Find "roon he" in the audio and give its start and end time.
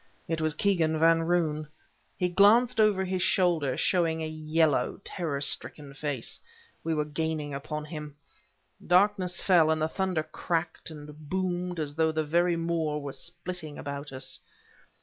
1.21-2.27